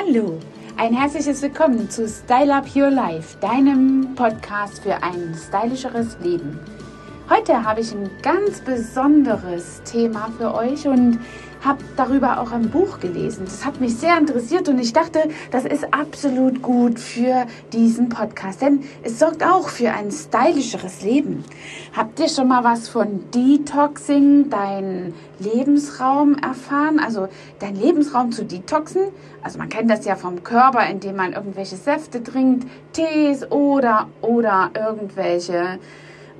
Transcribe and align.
Hallo, 0.00 0.38
ein 0.78 0.94
herzliches 0.94 1.42
Willkommen 1.42 1.90
zu 1.90 2.08
Style 2.08 2.54
Up 2.54 2.74
Your 2.74 2.90
Life, 2.90 3.36
deinem 3.40 4.14
Podcast 4.14 4.82
für 4.82 5.02
ein 5.02 5.34
stylischeres 5.34 6.16
Leben. 6.22 6.58
Heute 7.32 7.64
habe 7.64 7.80
ich 7.80 7.92
ein 7.92 8.10
ganz 8.22 8.60
besonderes 8.60 9.82
Thema 9.84 10.32
für 10.36 10.52
euch 10.52 10.88
und 10.88 11.20
habe 11.64 11.78
darüber 11.96 12.40
auch 12.40 12.50
ein 12.50 12.70
Buch 12.70 12.98
gelesen. 12.98 13.44
Das 13.44 13.64
hat 13.64 13.80
mich 13.80 13.94
sehr 13.94 14.18
interessiert 14.18 14.68
und 14.68 14.80
ich 14.80 14.92
dachte, 14.92 15.28
das 15.52 15.64
ist 15.64 15.94
absolut 15.94 16.60
gut 16.60 16.98
für 16.98 17.46
diesen 17.72 18.08
Podcast, 18.08 18.62
denn 18.62 18.82
es 19.04 19.20
sorgt 19.20 19.44
auch 19.44 19.68
für 19.68 19.92
ein 19.92 20.10
stylischeres 20.10 21.02
Leben. 21.02 21.44
Habt 21.96 22.18
ihr 22.18 22.28
schon 22.28 22.48
mal 22.48 22.64
was 22.64 22.88
von 22.88 23.30
Detoxing, 23.30 24.50
dein 24.50 25.14
Lebensraum 25.38 26.34
erfahren? 26.34 26.98
Also 26.98 27.28
dein 27.60 27.76
Lebensraum 27.76 28.32
zu 28.32 28.44
detoxen? 28.44 29.02
Also 29.40 29.56
man 29.56 29.68
kennt 29.68 29.88
das 29.88 30.04
ja 30.04 30.16
vom 30.16 30.42
Körper, 30.42 30.84
indem 30.90 31.14
man 31.14 31.34
irgendwelche 31.34 31.76
Säfte 31.76 32.24
trinkt, 32.24 32.66
Tees 32.92 33.48
oder 33.52 34.08
oder 34.20 34.72
irgendwelche 34.74 35.78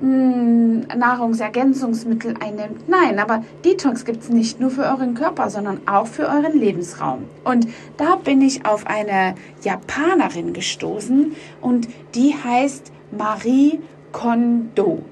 hm, 0.01 0.87
Nahrungsergänzungsmittel 0.97 2.35
einnimmt. 2.41 2.89
Nein, 2.89 3.19
aber 3.19 3.45
Detox 3.65 4.05
gibt 4.07 4.23
es 4.23 4.31
nicht 4.31 4.59
nur 4.59 4.71
für 4.71 4.85
euren 4.85 5.15
Körper, 5.15 5.51
sondern 5.51 5.87
auch 5.87 6.07
für 6.07 6.27
euren 6.27 6.59
Lebensraum. 6.59 7.25
Und 7.45 7.69
da 7.99 8.17
bin 8.17 8.41
ich 8.41 8.65
auf 8.65 8.87
eine 8.87 9.35
Japanerin 9.63 10.55
gestoßen 10.55 11.37
und 11.61 11.89
die 12.15 12.35
heißt 12.35 12.93
Marie 13.11 13.81
Kondo. 14.13 15.03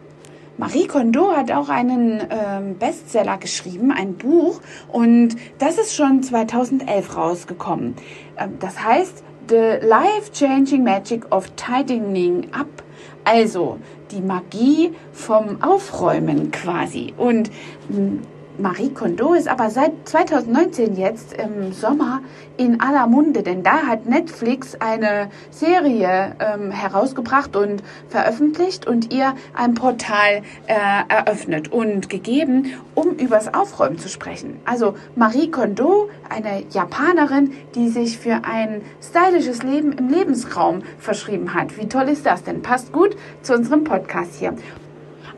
Marie 0.56 0.86
Kondo 0.86 1.36
hat 1.36 1.52
auch 1.52 1.68
einen 1.68 2.20
ähm, 2.30 2.78
Bestseller 2.78 3.36
geschrieben, 3.36 3.92
ein 3.92 4.14
Buch, 4.14 4.60
und 4.90 5.36
das 5.58 5.78
ist 5.78 5.94
schon 5.94 6.22
2011 6.22 7.16
rausgekommen. 7.16 7.94
Ähm, 8.38 8.54
das 8.58 8.82
heißt 8.82 9.22
The 9.48 9.86
Life-Changing 9.86 10.82
Magic 10.82 11.30
of 11.30 11.46
Tightening 11.56 12.48
Up 12.52 12.66
also 13.28 13.78
die 14.10 14.20
Magie 14.20 14.92
vom 15.12 15.62
Aufräumen 15.62 16.50
quasi. 16.50 17.14
Und 17.16 17.50
hm, 17.88 18.20
Marie 18.60 18.90
Kondo 18.90 19.34
ist 19.34 19.46
aber 19.46 19.70
seit 19.70 19.92
2019 20.08 20.96
jetzt 20.96 21.32
im 21.32 21.72
Sommer 21.72 22.22
in 22.56 22.80
aller 22.80 23.06
Munde, 23.06 23.44
denn 23.44 23.62
da 23.62 23.86
hat 23.86 24.06
Netflix 24.06 24.74
eine 24.80 25.30
Serie 25.52 26.34
ähm, 26.40 26.72
herausgebracht 26.72 27.54
und 27.54 27.84
veröffentlicht 28.08 28.84
und 28.84 29.14
ihr 29.14 29.34
ein 29.54 29.74
Portal 29.74 30.42
äh, 30.66 30.74
eröffnet 31.08 31.70
und 31.70 32.08
gegeben, 32.08 32.72
um 32.96 33.10
übers 33.12 33.54
Aufräumen 33.54 33.98
zu 33.98 34.08
sprechen. 34.08 34.58
Also 34.64 34.96
Marie 35.14 35.52
Kondo, 35.52 36.10
eine 36.28 36.64
Japanerin, 36.72 37.52
die 37.76 37.88
sich 37.88 38.18
für 38.18 38.40
ein 38.42 38.82
stylisches 39.00 39.62
Leben 39.62 39.92
im 39.92 40.08
Lebensraum 40.08 40.82
verschrieben 40.98 41.54
hat. 41.54 41.78
Wie 41.78 41.88
toll 41.88 42.08
ist 42.08 42.26
das 42.26 42.42
denn? 42.42 42.60
Passt 42.62 42.92
gut 42.92 43.16
zu 43.42 43.54
unserem 43.54 43.84
Podcast 43.84 44.34
hier. 44.34 44.54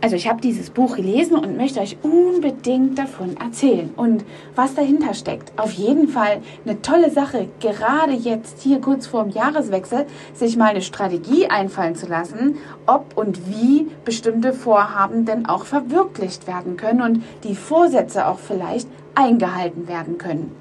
Also 0.02 0.16
ich 0.16 0.28
habe 0.28 0.40
dieses 0.40 0.70
Buch 0.70 0.96
gelesen 0.96 1.36
und 1.36 1.58
möchte 1.58 1.80
euch 1.80 1.98
unbedingt 2.02 2.98
davon 2.98 3.36
erzählen 3.36 3.90
und 3.96 4.24
was 4.54 4.74
dahinter 4.74 5.12
steckt. 5.12 5.52
Auf 5.58 5.72
jeden 5.72 6.08
Fall 6.08 6.40
eine 6.64 6.80
tolle 6.80 7.10
Sache, 7.10 7.48
gerade 7.60 8.12
jetzt 8.12 8.62
hier 8.62 8.80
kurz 8.80 9.06
vor 9.06 9.24
dem 9.24 9.32
Jahreswechsel, 9.32 10.06
sich 10.32 10.56
mal 10.56 10.70
eine 10.70 10.80
Strategie 10.80 11.48
einfallen 11.48 11.96
zu 11.96 12.06
lassen, 12.06 12.56
ob 12.86 13.16
und 13.16 13.46
wie 13.50 13.88
bestimmte 14.06 14.54
Vorhaben 14.54 15.26
denn 15.26 15.44
auch 15.46 15.66
verwirklicht 15.66 16.46
werden 16.46 16.78
können 16.78 17.02
und 17.02 17.22
die 17.44 17.54
Vorsätze 17.54 18.26
auch 18.26 18.38
vielleicht 18.38 18.88
eingehalten 19.14 19.88
werden 19.88 20.18
können. 20.18 20.54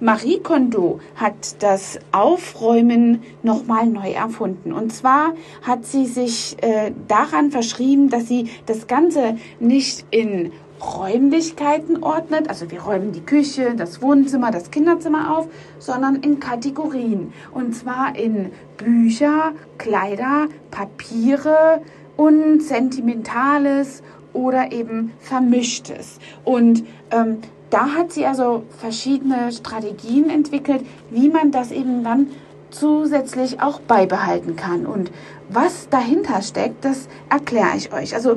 Marie 0.00 0.40
Kondo 0.40 1.00
hat 1.16 1.62
das 1.62 1.98
Aufräumen 2.12 3.22
nochmal 3.42 3.86
neu 3.86 4.10
erfunden. 4.10 4.72
Und 4.72 4.92
zwar 4.92 5.34
hat 5.62 5.86
sie 5.86 6.06
sich 6.06 6.56
äh, 6.62 6.92
daran 7.08 7.50
verschrieben, 7.50 8.10
dass 8.10 8.28
sie 8.28 8.50
das 8.66 8.86
Ganze 8.86 9.36
nicht 9.60 10.04
in 10.10 10.52
Räumlichkeiten 10.84 12.02
ordnet. 12.02 12.48
Also 12.48 12.70
wir 12.70 12.82
räumen 12.82 13.12
die 13.12 13.20
Küche, 13.24 13.74
das 13.76 14.02
Wohnzimmer, 14.02 14.50
das 14.50 14.70
Kinderzimmer 14.70 15.36
auf, 15.36 15.48
sondern 15.78 16.16
in 16.16 16.40
Kategorien. 16.40 17.32
Und 17.52 17.74
zwar 17.74 18.16
in 18.16 18.50
Bücher, 18.76 19.52
Kleider, 19.78 20.48
Papiere 20.70 21.80
und 22.16 22.62
Sentimentales 22.62 24.02
oder 24.32 24.72
eben 24.72 25.12
Vermischtes. 25.20 26.18
Und 26.44 26.84
ähm, 27.10 27.38
da 27.70 27.94
hat 27.94 28.12
sie 28.12 28.26
also 28.26 28.64
verschiedene 28.78 29.52
Strategien 29.52 30.30
entwickelt, 30.30 30.84
wie 31.10 31.28
man 31.28 31.50
das 31.50 31.70
eben 31.70 32.04
dann 32.04 32.28
zusätzlich 32.70 33.60
auch 33.60 33.80
beibehalten 33.80 34.56
kann. 34.56 34.86
Und 34.86 35.10
was 35.48 35.88
dahinter 35.88 36.42
steckt, 36.42 36.84
das 36.84 37.08
erkläre 37.30 37.76
ich 37.76 37.92
euch. 37.92 38.14
Also 38.14 38.34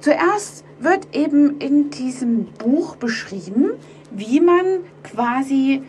zuerst 0.00 0.64
wird 0.80 1.14
eben 1.14 1.58
in 1.58 1.90
diesem 1.90 2.46
Buch 2.46 2.96
beschrieben, 2.96 3.72
wie 4.10 4.40
man 4.40 4.80
quasi 5.02 5.82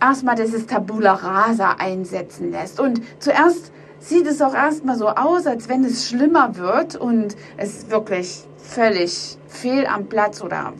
erstmal 0.00 0.36
dieses 0.36 0.66
Tabula 0.66 1.14
Rasa 1.14 1.72
einsetzen 1.78 2.50
lässt. 2.50 2.80
Und 2.80 3.00
zuerst 3.18 3.72
sieht 4.00 4.26
es 4.26 4.40
auch 4.40 4.54
erstmal 4.54 4.96
so 4.96 5.08
aus, 5.08 5.46
als 5.46 5.68
wenn 5.68 5.84
es 5.84 6.08
schlimmer 6.08 6.56
wird 6.56 6.96
und 6.96 7.36
es 7.56 7.90
wirklich 7.90 8.44
völlig 8.58 9.38
fehl 9.48 9.86
am 9.86 10.06
Platz 10.06 10.42
oder 10.42 10.72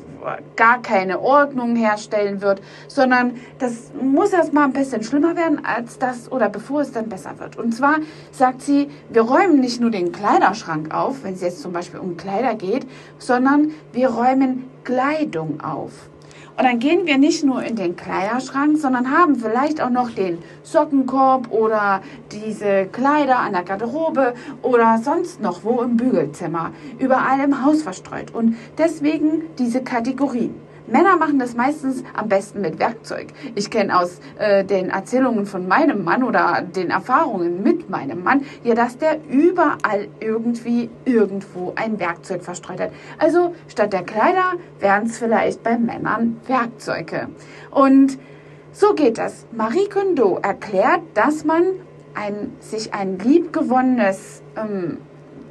gar 0.56 0.82
keine 0.82 1.20
Ordnung 1.20 1.76
herstellen 1.76 2.40
wird, 2.40 2.60
sondern 2.86 3.36
das 3.58 3.92
muss 4.00 4.32
erstmal 4.32 4.64
ein 4.64 4.72
bisschen 4.72 5.02
schlimmer 5.02 5.36
werden 5.36 5.64
als 5.64 5.98
das 5.98 6.30
oder 6.30 6.48
bevor 6.48 6.80
es 6.80 6.92
dann 6.92 7.08
besser 7.08 7.38
wird. 7.38 7.56
Und 7.56 7.74
zwar 7.74 7.96
sagt 8.32 8.62
sie, 8.62 8.88
wir 9.08 9.22
räumen 9.22 9.60
nicht 9.60 9.80
nur 9.80 9.90
den 9.90 10.12
Kleiderschrank 10.12 10.94
auf, 10.94 11.24
wenn 11.24 11.34
es 11.34 11.40
jetzt 11.40 11.62
zum 11.62 11.72
Beispiel 11.72 12.00
um 12.00 12.16
Kleider 12.16 12.54
geht, 12.54 12.86
sondern 13.18 13.72
wir 13.92 14.10
räumen 14.10 14.70
Kleidung 14.84 15.60
auf. 15.60 16.08
Und 16.58 16.64
dann 16.64 16.80
gehen 16.80 17.06
wir 17.06 17.18
nicht 17.18 17.44
nur 17.44 17.62
in 17.62 17.76
den 17.76 17.94
Kleiderschrank, 17.94 18.78
sondern 18.78 19.12
haben 19.12 19.36
vielleicht 19.36 19.80
auch 19.80 19.90
noch 19.90 20.10
den 20.10 20.38
Sockenkorb 20.64 21.52
oder 21.52 22.02
diese 22.32 22.86
Kleider 22.86 23.38
an 23.38 23.52
der 23.52 23.62
Garderobe 23.62 24.34
oder 24.62 24.98
sonst 24.98 25.40
noch 25.40 25.62
wo 25.62 25.82
im 25.82 25.96
Bügelzimmer, 25.96 26.72
überall 26.98 27.38
im 27.44 27.64
Haus 27.64 27.82
verstreut. 27.82 28.34
Und 28.34 28.56
deswegen 28.76 29.42
diese 29.56 29.84
Kategorien. 29.84 30.67
Männer 30.90 31.16
machen 31.16 31.38
das 31.38 31.54
meistens 31.54 32.02
am 32.14 32.28
besten 32.28 32.60
mit 32.60 32.78
Werkzeug. 32.78 33.28
Ich 33.54 33.70
kenne 33.70 33.98
aus 33.98 34.20
äh, 34.38 34.64
den 34.64 34.90
Erzählungen 34.90 35.46
von 35.46 35.68
meinem 35.68 36.04
Mann 36.04 36.22
oder 36.22 36.62
den 36.62 36.90
Erfahrungen 36.90 37.62
mit 37.62 37.90
meinem 37.90 38.22
Mann, 38.22 38.44
ja, 38.64 38.74
dass 38.74 38.96
der 38.96 39.18
überall 39.28 40.08
irgendwie 40.20 40.88
irgendwo 41.04 41.72
ein 41.76 42.00
Werkzeug 42.00 42.42
verstreut 42.42 42.80
hat. 42.80 42.92
Also 43.18 43.54
statt 43.68 43.92
der 43.92 44.02
Kleider 44.02 44.54
wären 44.80 45.06
es 45.06 45.18
vielleicht 45.18 45.62
bei 45.62 45.78
Männern 45.78 46.40
Werkzeuge. 46.46 47.28
Und 47.70 48.18
so 48.72 48.94
geht 48.94 49.18
das. 49.18 49.46
Marie 49.52 49.88
Kondo 49.88 50.38
erklärt, 50.42 51.00
dass 51.14 51.44
man 51.44 51.64
ein, 52.14 52.52
sich 52.60 52.94
ein 52.94 53.18
liebgewonnenes 53.18 54.42
ähm, 54.56 54.98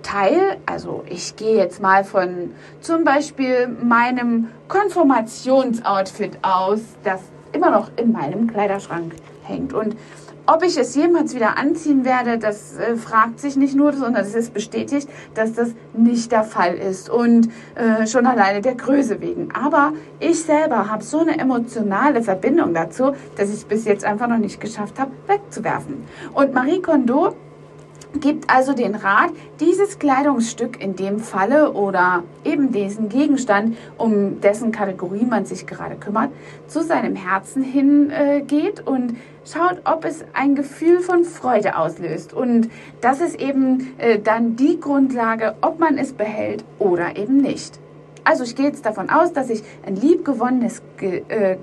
Teil, 0.07 0.57
also 0.65 1.03
ich 1.09 1.35
gehe 1.35 1.57
jetzt 1.57 1.81
mal 1.81 2.05
von 2.05 2.51
zum 2.79 3.03
Beispiel 3.03 3.67
meinem 3.67 4.47
Konformationsoutfit 4.69 6.39
aus, 6.43 6.79
das 7.03 7.19
immer 7.51 7.71
noch 7.71 7.91
in 7.97 8.13
meinem 8.13 8.47
Kleiderschrank 8.47 9.13
hängt. 9.43 9.73
Und 9.73 9.97
ob 10.45 10.63
ich 10.63 10.77
es 10.77 10.95
jemals 10.95 11.35
wieder 11.35 11.57
anziehen 11.57 12.05
werde, 12.05 12.37
das 12.37 12.77
äh, 12.77 12.95
fragt 12.95 13.41
sich 13.41 13.57
nicht 13.57 13.75
nur, 13.75 13.91
sondern 13.91 14.23
es 14.23 14.33
ist 14.33 14.53
bestätigt, 14.53 15.09
dass 15.33 15.51
das 15.51 15.71
nicht 15.93 16.31
der 16.31 16.45
Fall 16.45 16.75
ist. 16.75 17.09
Und 17.09 17.49
äh, 17.75 18.07
schon 18.07 18.25
alleine 18.25 18.61
der 18.61 18.75
Größe 18.75 19.19
wegen. 19.19 19.49
Aber 19.51 19.91
ich 20.21 20.41
selber 20.41 20.89
habe 20.89 21.03
so 21.03 21.19
eine 21.19 21.37
emotionale 21.37 22.23
Verbindung 22.23 22.73
dazu, 22.73 23.11
dass 23.35 23.49
ich 23.49 23.55
es 23.55 23.65
bis 23.65 23.83
jetzt 23.83 24.05
einfach 24.05 24.29
noch 24.29 24.37
nicht 24.37 24.61
geschafft 24.61 24.97
habe, 24.99 25.11
wegzuwerfen. 25.27 26.05
Und 26.33 26.53
Marie 26.53 26.81
Kondo 26.81 27.35
gibt 28.19 28.49
also 28.49 28.73
den 28.73 28.95
Rat, 28.95 29.31
dieses 29.59 29.99
Kleidungsstück 29.99 30.81
in 30.81 30.95
dem 30.95 31.19
Falle 31.19 31.71
oder 31.73 32.23
eben 32.43 32.71
diesen 32.71 33.09
Gegenstand, 33.09 33.77
um 33.97 34.41
dessen 34.41 34.71
Kategorie 34.71 35.25
man 35.25 35.45
sich 35.45 35.67
gerade 35.67 35.95
kümmert, 35.95 36.31
zu 36.67 36.83
seinem 36.83 37.15
Herzen 37.15 37.63
hingeht 37.63 38.79
äh, 38.79 38.89
und 38.89 39.17
schaut, 39.45 39.81
ob 39.85 40.05
es 40.05 40.25
ein 40.33 40.55
Gefühl 40.55 40.99
von 40.99 41.23
Freude 41.23 41.77
auslöst. 41.77 42.33
Und 42.33 42.69
das 43.01 43.21
ist 43.21 43.39
eben 43.39 43.93
äh, 43.97 44.19
dann 44.19 44.55
die 44.55 44.79
Grundlage, 44.79 45.55
ob 45.61 45.79
man 45.79 45.97
es 45.97 46.13
behält 46.13 46.63
oder 46.79 47.17
eben 47.17 47.37
nicht. 47.37 47.79
Also 48.27 48.43
ich 48.43 48.57
gehe 48.57 48.65
jetzt 48.65 48.85
davon 48.85 49.09
aus, 49.09 49.31
dass 49.31 49.49
ich 49.49 49.63
ein 49.85 49.95
liebgewonnenes 49.95 50.81
äh, 50.99 51.55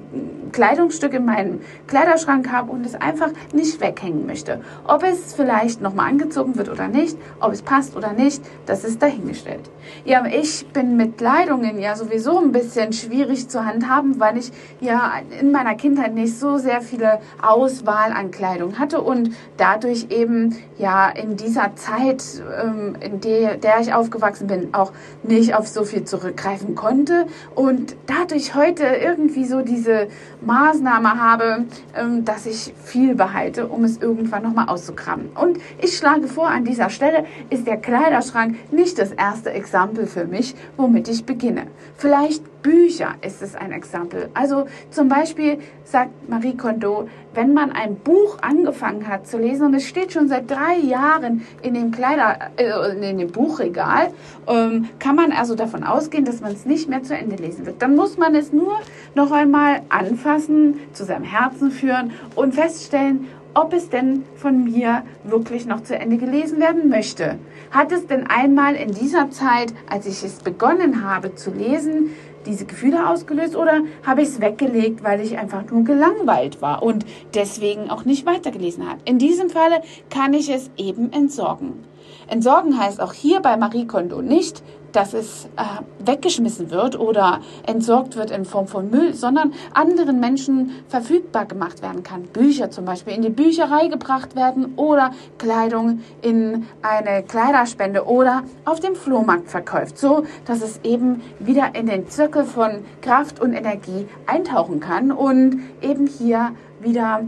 Kleidungsstück 0.50 1.12
in 1.12 1.26
meinem 1.26 1.61
Kleiderschrank 1.88 2.50
habe 2.50 2.72
und 2.72 2.87
es 2.87 2.94
einfach 2.94 3.31
nicht 3.52 3.82
weghängen 3.82 4.25
möchte. 4.25 4.62
Ob 4.87 5.02
es 5.02 5.34
vielleicht 5.34 5.82
nochmal 5.82 6.08
angezogen 6.08 6.56
wird 6.56 6.70
oder 6.70 6.88
nicht, 6.88 7.19
ob 7.38 7.52
es 7.52 7.61
passt 7.61 7.96
oder 7.96 8.12
nicht, 8.14 8.43
das 8.64 8.82
ist 8.82 9.02
dahingestellt. 9.02 9.69
Ja, 10.06 10.25
ich 10.25 10.66
bin 10.69 10.96
mit 10.96 11.19
Kleidungen 11.19 11.78
ja 11.78 11.96
sowieso 11.96 12.38
ein 12.38 12.52
bisschen 12.52 12.94
schwierig 12.94 13.49
zu 13.50 13.66
handhaben, 13.66 14.19
weil 14.19 14.38
ich 14.38 14.50
ja 14.81 15.12
in 15.38 15.52
meiner 15.52 15.75
Kindheit 15.75 16.14
nicht 16.14 16.38
so 16.38 16.56
sehr 16.56 16.81
viele 16.81 17.20
Auswahl 17.43 18.12
an 18.12 18.31
Kleidung 18.31 18.78
hatte 18.78 19.02
und 19.02 19.32
dadurch 19.58 20.06
eben 20.08 20.56
ja 20.78 21.11
in 21.11 21.37
dieser 21.37 21.76
Zeit, 21.76 22.25
ähm, 22.62 22.96
in 23.00 23.20
der, 23.20 23.58
der 23.58 23.81
ich 23.81 23.93
aufgewachsen 23.93 24.46
bin, 24.46 24.72
auch 24.72 24.93
nicht 25.25 25.55
auf 25.55 25.69
so 25.69 25.84
viel 25.84 26.05
zurückgreifen 26.05 26.53
konnte 26.74 27.26
und 27.54 27.96
dadurch 28.06 28.54
heute 28.54 28.84
irgendwie 28.84 29.44
so 29.44 29.62
diese 29.62 30.08
Maßnahme 30.40 31.20
habe, 31.20 31.64
ähm, 31.96 32.24
dass 32.24 32.46
ich 32.46 32.72
viel 32.82 33.14
behalte, 33.14 33.66
um 33.66 33.84
es 33.84 33.98
irgendwann 33.98 34.42
nochmal 34.42 34.68
auszukramen. 34.68 35.30
Und 35.34 35.58
ich 35.80 35.96
schlage 35.96 36.28
vor, 36.28 36.48
an 36.48 36.64
dieser 36.64 36.90
Stelle 36.90 37.24
ist 37.50 37.66
der 37.66 37.76
Kleiderschrank 37.76 38.56
nicht 38.72 38.98
das 38.98 39.12
erste 39.12 39.50
Exempel 39.50 40.06
für 40.06 40.26
mich, 40.26 40.54
womit 40.76 41.08
ich 41.08 41.24
beginne. 41.24 41.66
Vielleicht 41.96 42.42
Bücher 42.64 43.16
ist 43.20 43.43
es 43.43 43.55
ein 43.55 43.72
Exempel. 43.72 44.31
Also 44.32 44.64
zum 44.90 45.08
Beispiel 45.08 45.58
sagt 45.84 46.28
Marie 46.31 46.56
Kondo, 46.56 47.08
wenn 47.34 47.52
man 47.52 47.70
ein 47.70 47.96
Buch 47.96 48.38
angefangen 48.40 49.06
hat 49.06 49.26
zu 49.26 49.37
lesen 49.37 49.66
und 49.66 49.75
es 49.75 49.87
steht 49.87 50.14
schon 50.14 50.28
seit 50.28 50.50
drei 50.50 50.78
Jahren 50.78 51.46
in 51.61 51.75
dem 51.75 51.90
Kleider, 51.90 52.38
äh, 52.56 53.11
in 53.11 53.19
dem 53.19 53.31
Buchregal, 53.31 54.08
ähm, 54.49 54.88
kann 54.99 55.14
man 55.14 55.31
also 55.31 55.55
davon 55.55 55.84
ausgehen, 55.84 56.25
dass 56.25 56.40
man 56.40 56.52
es 56.52 56.64
nicht 56.64 56.88
mehr 56.88 57.02
zu 57.02 57.14
Ende 57.14 57.37
lesen 57.37 57.66
wird. 57.66 57.82
Dann 57.82 57.96
muss 57.96 58.16
man 58.16 58.34
es 58.34 58.50
nur 58.50 58.81
noch 59.14 59.31
einmal 59.31 59.82
anfassen, 59.90 60.81
zu 60.94 61.05
seinem 61.05 61.25
Herzen 61.25 61.70
führen 61.70 62.12
und 62.34 62.55
feststellen, 62.55 63.28
ob 63.55 63.72
es 63.72 63.88
denn 63.88 64.25
von 64.37 64.64
mir 64.64 65.05
wirklich 65.22 65.66
noch 65.66 65.82
zu 65.82 65.96
Ende 65.96 66.16
gelesen 66.16 66.61
werden 66.61 66.88
möchte. 66.88 67.38
Hat 67.70 67.93
es 67.93 68.06
denn 68.06 68.26
einmal 68.26 68.75
in 68.75 68.93
dieser 68.93 69.31
Zeit, 69.31 69.72
als 69.88 70.06
ich 70.06 70.25
es 70.25 70.40
begonnen 70.40 71.08
habe 71.08 71.34
zu 71.34 71.50
lesen, 71.50 72.11
diese 72.46 72.64
Gefühle 72.64 73.08
ausgelöst 73.08 73.56
oder 73.56 73.81
habe 74.05 74.23
ich 74.23 74.29
es 74.29 74.41
weggelegt, 74.41 75.02
weil 75.02 75.20
ich 75.20 75.38
einfach 75.38 75.64
nur 75.70 75.85
gelangweilt 75.85 76.62
war 76.62 76.82
und 76.82 77.05
deswegen 77.35 77.91
auch 77.91 78.05
nicht 78.05 78.26
weitergelesen 78.26 78.88
habe? 78.88 79.00
In 79.05 79.19
diesem 79.19 79.50
Falle 79.50 79.82
kann 80.11 80.35
ich 80.35 80.50
es 80.50 80.70
eben 80.76 81.12
entsorgen. 81.12 81.85
Entsorgen 82.29 82.79
heißt 82.79 83.00
auch 83.00 83.12
hier 83.12 83.41
bei 83.41 83.56
Marie 83.56 83.87
Kondo 83.87 84.23
nicht, 84.23 84.62
dass 84.94 85.12
es 85.12 85.46
äh, 85.56 86.06
weggeschmissen 86.06 86.70
wird 86.70 86.99
oder 86.99 87.41
entsorgt 87.67 88.17
wird 88.17 88.31
in 88.31 88.44
Form 88.44 88.67
von 88.67 88.91
Müll, 88.91 89.14
sondern 89.14 89.52
anderen 89.75 90.20
Menschen 90.20 90.70
verfügbar 90.88 91.46
gemacht 91.46 91.82
werden 91.82 92.02
kann. 92.02 92.23
Bücher 92.23 92.70
zum 92.70 92.85
Beispiel 92.85 93.14
in 93.14 93.23
die 93.23 93.31
Bücherei 93.31 93.88
gebracht 93.88 94.37
werden 94.37 94.75
oder 94.76 95.11
Kleidung 95.38 96.00
in 96.23 96.67
eine 96.82 97.25
Kleiderspende 97.25 98.06
oder 98.06 98.44
auf 98.64 98.81
dem 98.81 98.94
Flohmarkt 98.94 99.50
verkauft, 99.50 99.99
so 99.99 100.25
dass 100.46 100.62
es 100.62 100.81
eben 100.85 101.23
wieder 101.40 101.75
in 101.75 101.87
den 101.87 102.08
Zirkel 102.08 102.44
von 102.44 102.85
Kraft 103.02 103.40
und 103.40 103.52
Energie 103.52 104.06
eintauchen 104.26 104.79
kann 104.81 105.11
und 105.11 105.61
eben 105.82 106.06
hier 106.06 106.52
wieder 106.81 107.23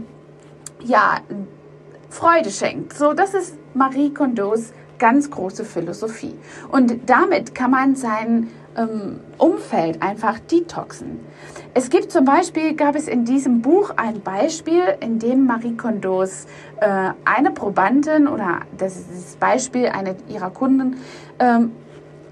ja 0.83 1.17
Freude 2.09 2.49
schenkt. 2.49 2.93
So, 2.93 3.13
das 3.13 3.33
ist 3.33 3.57
Marie 3.73 4.13
Kondos 4.13 4.71
ganz 4.99 5.29
große 5.29 5.65
Philosophie. 5.65 6.33
Und 6.71 7.09
damit 7.09 7.55
kann 7.55 7.71
man 7.71 7.95
sein 7.95 8.49
ähm, 8.77 9.19
Umfeld 9.37 10.01
einfach 10.01 10.39
detoxen. 10.39 11.19
Es 11.73 11.89
gibt 11.89 12.11
zum 12.11 12.25
Beispiel, 12.25 12.75
gab 12.75 12.95
es 12.95 13.07
in 13.07 13.25
diesem 13.25 13.61
Buch 13.61 13.91
ein 13.97 14.21
Beispiel, 14.21 14.83
in 14.99 15.19
dem 15.19 15.45
Marie 15.45 15.75
Kondos 15.75 16.45
äh, 16.79 17.09
eine 17.25 17.51
Probandin 17.51 18.27
oder 18.27 18.61
das 18.77 18.97
ist 18.97 19.09
das 19.11 19.35
Beispiel 19.35 19.87
einer 19.87 20.15
ihrer 20.27 20.49
Kunden 20.49 20.97
ähm, 21.39 21.71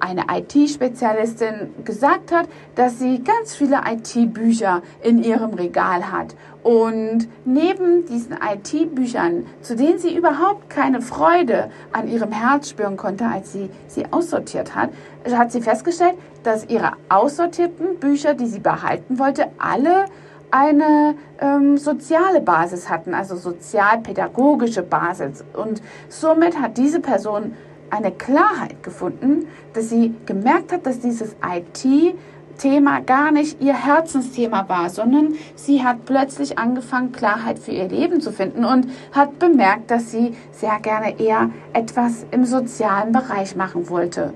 eine 0.05 0.25
IT-Spezialistin 0.31 1.73
gesagt 1.83 2.31
hat, 2.31 2.47
dass 2.75 2.99
sie 2.99 3.23
ganz 3.23 3.55
viele 3.55 3.81
IT-Bücher 3.85 4.81
in 5.01 5.23
ihrem 5.23 5.53
Regal 5.53 6.11
hat. 6.11 6.35
Und 6.63 7.27
neben 7.45 8.05
diesen 8.05 8.33
IT-Büchern, 8.33 9.45
zu 9.61 9.75
denen 9.75 9.99
sie 9.99 10.15
überhaupt 10.15 10.69
keine 10.69 11.01
Freude 11.01 11.69
an 11.91 12.07
ihrem 12.07 12.31
Herz 12.31 12.69
spüren 12.69 12.97
konnte, 12.97 13.25
als 13.25 13.51
sie 13.51 13.69
sie 13.87 14.05
aussortiert 14.11 14.75
hat, 14.75 14.89
hat 15.31 15.51
sie 15.51 15.61
festgestellt, 15.61 16.15
dass 16.43 16.65
ihre 16.69 16.91
aussortierten 17.09 17.99
Bücher, 17.99 18.35
die 18.35 18.47
sie 18.47 18.59
behalten 18.59 19.17
wollte, 19.17 19.47
alle 19.57 20.05
eine 20.51 21.15
ähm, 21.39 21.77
soziale 21.77 22.41
Basis 22.41 22.89
hatten, 22.89 23.13
also 23.13 23.35
sozialpädagogische 23.35 24.83
Basis. 24.83 25.43
Und 25.53 25.81
somit 26.07 26.59
hat 26.59 26.77
diese 26.77 26.99
Person 26.99 27.55
eine 27.89 28.11
Klarheit 28.11 28.83
gefunden, 28.83 29.47
dass 29.73 29.89
sie 29.89 30.13
gemerkt 30.25 30.71
hat, 30.71 30.85
dass 30.85 30.99
dieses 30.99 31.35
IT 31.45 32.15
Thema 32.57 33.01
gar 33.01 33.31
nicht 33.31 33.61
ihr 33.61 33.73
Herzensthema 33.73 34.67
war, 34.69 34.89
sondern 34.89 35.35
sie 35.55 35.83
hat 35.83 36.05
plötzlich 36.05 36.57
angefangen, 36.57 37.11
Klarheit 37.11 37.59
für 37.59 37.71
ihr 37.71 37.87
Leben 37.87 38.21
zu 38.21 38.31
finden 38.31 38.65
und 38.65 38.87
hat 39.11 39.39
bemerkt, 39.39 39.91
dass 39.91 40.11
sie 40.11 40.35
sehr 40.51 40.79
gerne 40.81 41.19
eher 41.19 41.49
etwas 41.73 42.25
im 42.31 42.45
sozialen 42.45 43.11
Bereich 43.11 43.55
machen 43.55 43.89
wollte. 43.89 44.33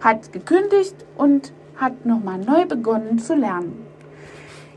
Hat 0.00 0.32
gekündigt 0.32 0.94
und 1.16 1.52
hat 1.76 2.06
nochmal 2.06 2.38
neu 2.38 2.66
begonnen 2.66 3.18
zu 3.18 3.34
lernen. 3.34 3.84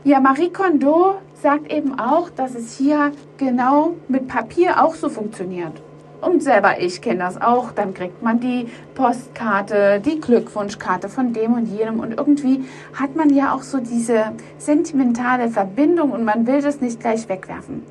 Ja, 0.02 0.18
Marie 0.20 0.50
Kondo 0.50 1.16
sagt 1.34 1.70
eben 1.70 1.98
auch, 1.98 2.30
dass 2.30 2.54
es 2.54 2.76
hier 2.76 3.12
genau 3.36 3.94
mit 4.08 4.28
Papier 4.28 4.82
auch 4.82 4.94
so 4.94 5.08
funktioniert. 5.08 5.80
Und 6.20 6.42
selber 6.42 6.80
ich 6.80 7.00
kenne 7.00 7.20
das 7.20 7.40
auch. 7.40 7.72
Dann 7.72 7.94
kriegt 7.94 8.22
man 8.22 8.40
die 8.40 8.68
Postkarte, 8.94 10.00
die 10.04 10.20
Glückwunschkarte 10.20 11.08
von 11.08 11.32
dem 11.32 11.54
und 11.54 11.66
jenem. 11.66 12.00
Und 12.00 12.18
irgendwie 12.18 12.64
hat 12.94 13.16
man 13.16 13.30
ja 13.30 13.54
auch 13.54 13.62
so 13.62 13.78
diese 13.78 14.32
sentimentale 14.58 15.48
Verbindung 15.48 16.12
und 16.12 16.24
man 16.24 16.46
will 16.46 16.60
das 16.60 16.80
nicht 16.80 17.00
gleich 17.00 17.28
wegwerfen. 17.28 17.82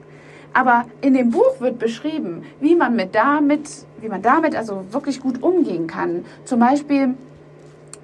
Aber 0.54 0.86
in 1.02 1.14
dem 1.14 1.32
Buch 1.32 1.60
wird 1.60 1.80
beschrieben, 1.80 2.44
wie 2.60 2.76
man 2.76 2.96
mit 2.96 3.14
damit, 3.14 3.70
wie 4.02 4.10
man 4.10 4.22
damit 4.22 4.56
also 4.56 4.86
wirklich 4.92 5.22
gut 5.22 5.44
umgehen 5.44 5.88
kann. 5.88 6.26
Zum 6.46 6.60
Beispiel 6.60 7.16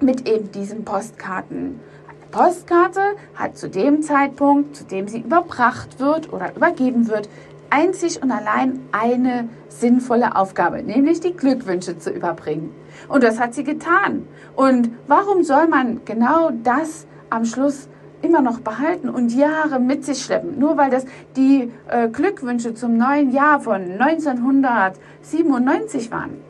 mit 0.00 0.28
eben 0.28 0.50
diesen 0.52 0.84
Postkarten. 0.84 1.80
Eine 2.06 2.30
Postkarte 2.30 3.00
hat 3.34 3.56
zu 3.56 3.68
dem 3.68 4.02
Zeitpunkt, 4.02 4.76
zu 4.76 4.84
dem 4.84 5.08
sie 5.08 5.20
überbracht 5.20 5.98
wird 5.98 6.32
oder 6.32 6.54
übergeben 6.54 7.08
wird, 7.08 7.28
einzig 7.70 8.22
und 8.22 8.30
allein 8.30 8.80
eine 8.92 9.48
sinnvolle 9.68 10.36
Aufgabe, 10.36 10.82
nämlich 10.82 11.20
die 11.20 11.36
Glückwünsche 11.36 11.98
zu 11.98 12.10
überbringen. 12.10 12.74
Und 13.08 13.22
das 13.22 13.40
hat 13.40 13.54
sie 13.54 13.64
getan. 13.64 14.26
Und 14.54 14.90
warum 15.06 15.44
soll 15.44 15.68
man 15.68 16.00
genau 16.04 16.50
das 16.62 17.06
am 17.30 17.44
Schluss 17.44 17.88
immer 18.22 18.40
noch 18.40 18.60
behalten 18.60 19.08
und 19.08 19.34
Jahre 19.34 19.78
mit 19.78 20.04
sich 20.04 20.22
schleppen? 20.22 20.58
Nur 20.58 20.76
weil 20.76 20.90
das 20.90 21.04
die 21.36 21.72
äh, 21.88 22.08
Glückwünsche 22.08 22.74
zum 22.74 22.96
neuen 22.96 23.30
Jahr 23.30 23.60
von 23.60 24.00
1997 24.00 26.10
waren. 26.10 26.40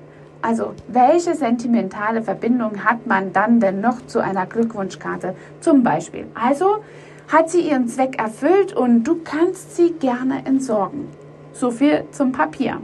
Also, 0.43 0.75
welche 0.87 1.35
sentimentale 1.35 2.23
Verbindung 2.23 2.85
hat 2.85 3.07
man 3.07 3.33
dann 3.33 3.59
denn 3.59 3.81
noch 3.81 4.07
zu 4.07 4.21
einer 4.21 4.47
Glückwunschkarte 4.47 5.35
zum 5.61 5.83
Beispiel? 5.83 6.27
Also, 6.35 6.85
hat 7.29 7.51
sie 7.51 7.61
ihren 7.61 7.89
Zweck 7.89 8.19
erfüllt 8.19 8.73
und 8.73 9.05
du 9.05 9.17
kannst 9.23 9.77
sie 9.77 9.93
gerne 9.93 10.47
entsorgen. 10.47 11.09
So 11.53 11.71
viel 11.71 12.05
zum 12.13 12.33
Papier. 12.33 12.81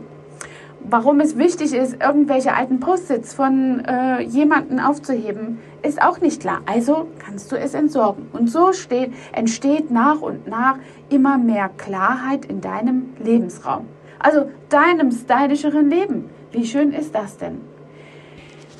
Warum 0.84 1.20
es 1.20 1.38
wichtig 1.38 1.74
ist, 1.74 2.02
irgendwelche 2.02 2.54
alten 2.54 2.80
Post-its 2.80 3.34
von 3.34 3.84
äh, 3.84 4.20
jemanden 4.22 4.80
aufzuheben, 4.80 5.58
ist 5.82 6.02
auch 6.02 6.20
nicht 6.20 6.40
klar. 6.40 6.60
Also 6.66 7.06
kannst 7.24 7.52
du 7.52 7.56
es 7.56 7.74
entsorgen. 7.74 8.26
Und 8.32 8.50
so 8.50 8.72
steht, 8.72 9.12
entsteht 9.32 9.92
nach 9.92 10.20
und 10.20 10.48
nach 10.48 10.78
immer 11.08 11.38
mehr 11.38 11.68
Klarheit 11.68 12.44
in 12.46 12.60
deinem 12.60 13.10
Lebensraum. 13.22 13.86
Also 14.18 14.50
deinem 14.70 15.12
stylischeren 15.12 15.88
Leben. 15.88 16.30
Wie 16.50 16.66
schön 16.66 16.92
ist 16.92 17.14
das 17.14 17.36
denn? 17.36 17.60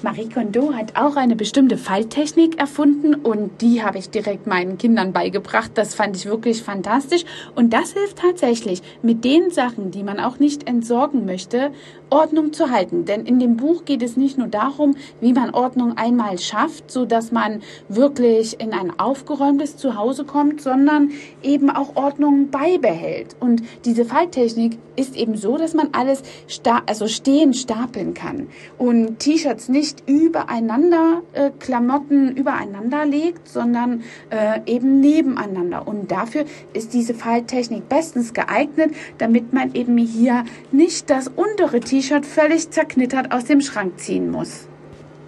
Marie 0.02 0.28
Kondo 0.28 0.74
hat 0.74 0.96
auch 0.96 1.16
eine 1.16 1.36
bestimmte 1.36 1.78
Falttechnik 1.78 2.58
erfunden 2.58 3.14
und 3.14 3.60
die 3.60 3.82
habe 3.82 3.98
ich 3.98 4.10
direkt 4.10 4.46
meinen 4.46 4.76
Kindern 4.76 5.12
beigebracht. 5.12 5.72
Das 5.74 5.94
fand 5.94 6.16
ich 6.16 6.26
wirklich 6.26 6.62
fantastisch 6.62 7.24
und 7.54 7.72
das 7.72 7.92
hilft 7.92 8.18
tatsächlich 8.18 8.82
mit 9.02 9.24
den 9.24 9.50
Sachen, 9.50 9.90
die 9.90 10.02
man 10.02 10.18
auch 10.18 10.38
nicht 10.38 10.66
entsorgen 10.66 11.24
möchte, 11.24 11.70
Ordnung 12.12 12.52
zu 12.52 12.70
halten. 12.70 13.06
Denn 13.06 13.24
in 13.24 13.38
dem 13.38 13.56
Buch 13.56 13.86
geht 13.86 14.02
es 14.02 14.16
nicht 14.18 14.36
nur 14.36 14.46
darum, 14.46 14.94
wie 15.20 15.32
man 15.32 15.54
Ordnung 15.54 15.96
einmal 15.96 16.38
schafft, 16.38 16.90
so 16.90 17.06
dass 17.06 17.32
man 17.32 17.62
wirklich 17.88 18.60
in 18.60 18.74
ein 18.74 18.98
aufgeräumtes 18.98 19.78
Zuhause 19.78 20.24
kommt, 20.24 20.60
sondern 20.60 21.12
eben 21.42 21.70
auch 21.70 21.96
Ordnung 21.96 22.50
beibehält. 22.50 23.34
Und 23.40 23.62
diese 23.86 24.04
Falttechnik 24.04 24.78
ist 24.94 25.16
eben 25.16 25.36
so, 25.36 25.56
dass 25.56 25.72
man 25.72 25.88
alles 25.92 26.22
sta 26.48 26.82
also 26.84 27.08
stehen 27.08 27.54
stapeln 27.54 28.12
kann 28.12 28.48
und 28.76 29.18
T-Shirts 29.18 29.70
nicht 29.70 30.02
übereinander 30.06 31.22
äh, 31.32 31.50
Klamotten 31.58 32.36
übereinander 32.36 33.06
legt, 33.06 33.48
sondern 33.48 34.02
äh, 34.28 34.60
eben 34.66 35.00
nebeneinander. 35.00 35.88
Und 35.88 36.10
dafür 36.10 36.44
ist 36.74 36.92
diese 36.92 37.14
Falttechnik 37.14 37.88
bestens 37.88 38.34
geeignet, 38.34 38.94
damit 39.16 39.54
man 39.54 39.74
eben 39.74 39.96
hier 39.96 40.44
nicht 40.72 41.08
das 41.08 41.28
untere 41.28 41.80
T-Shirt 41.80 42.01
völlig 42.26 42.70
zerknittert 42.70 43.32
aus 43.32 43.44
dem 43.44 43.60
Schrank 43.60 43.98
ziehen 43.98 44.30
muss. 44.30 44.66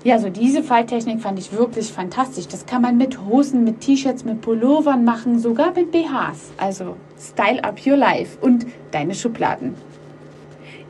Ja, 0.05 0.19
so 0.19 0.29
diese 0.29 0.63
Falttechnik 0.63 1.23
fand 1.23 1.39
ich 1.39 1.53
wirklich 1.53 1.91
fantastisch. 1.91 2.47
Das 2.47 2.67
kann 2.67 2.83
man 2.83 2.99
mit 2.99 3.25
Hosen, 3.25 3.65
mit 3.65 3.81
T-Shirts, 3.81 4.25
mit 4.25 4.43
Pullovern 4.43 5.03
machen, 5.03 5.39
sogar 5.39 5.73
mit 5.73 5.93
BHs. 5.93 6.53
Also 6.59 6.97
Style 7.19 7.65
Up 7.65 7.79
Your 7.87 7.97
Life 7.97 8.37
und 8.43 8.67
deine 8.91 9.15
Schubladen. 9.15 9.75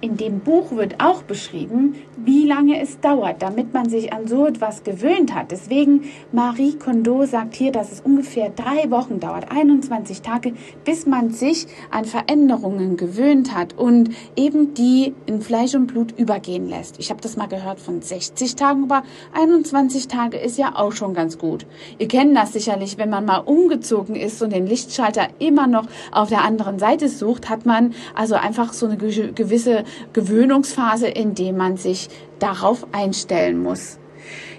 In 0.05 0.19
dem 0.19 0.41
Buch 0.41 0.73
wird 0.73 0.97
auch 1.03 1.23
beschrieben, 1.23 1.95
wie 2.19 2.47
lange 2.47 2.79
es 2.79 3.01
dauert, 3.01 3.41
damit 3.41 3.73
man 3.73 3.89
sich 3.89 4.13
an 4.13 4.27
so 4.27 4.45
etwas 4.45 4.85
gewöhnt 4.85 5.35
hat. 5.35 5.51
Deswegen 5.51 6.03
Marie 6.31 6.75
Kondo 6.75 7.25
sagt 7.25 7.55
hier, 7.55 7.73
dass 7.73 7.91
es 7.91 8.03
ungefähr 8.03 8.51
drei 8.51 8.91
Wochen 8.91 9.19
dauert, 9.19 9.51
21 9.51 10.21
Tage, 10.21 10.53
bis 10.85 11.07
man 11.07 11.31
sich 11.31 11.69
an 11.91 12.05
Veränderungen 12.05 12.99
gewöhnt 12.99 13.57
hat 13.57 13.79
und 13.79 14.11
eben 14.37 14.75
die 14.75 15.15
in 15.25 15.41
Fleisch 15.41 15.75
und 15.75 15.87
Blut 15.87 16.13
übergehen 16.19 16.69
lässt. 16.69 16.99
Ich 16.99 17.09
habe 17.09 17.23
das 17.23 17.39
mal 17.39 17.49
gehört 17.49 17.81
von 17.81 18.03
60 18.03 18.57
Tagen, 18.57 18.85
aber 18.85 19.05
21 19.33 20.07
Tage 20.09 20.37
ist 20.37 20.59
ja 20.59 20.75
auch 20.77 20.93
schon 20.93 21.15
ganz 21.15 21.39
gut. 21.39 21.65
Ihr 21.99 22.09
kennt 22.09 22.37
das 22.37 22.53
sicherlich, 22.53 22.99
wenn 22.99 23.09
man 23.09 23.25
mal 23.25 23.39
umgezogen 23.39 24.17
ist 24.17 24.43
und 24.43 24.53
den 24.53 24.67
Lichtschalter 24.67 25.29
immer 25.39 25.67
noch 25.67 25.87
auf 26.13 26.29
der 26.29 26.45
anderen 26.45 26.79
Seite 26.79 27.09
sucht, 27.09 27.49
hat 27.49 27.65
man 27.65 27.95
also 28.15 28.35
einfach 28.35 28.75
so 28.75 28.85
eine 28.85 28.99
gewisse 28.99 29.85
Gewöhnungsphase, 30.13 31.09
in 31.09 31.35
dem 31.35 31.57
man 31.57 31.77
sich 31.77 32.09
darauf 32.39 32.87
einstellen 32.93 33.63
muss. 33.63 33.99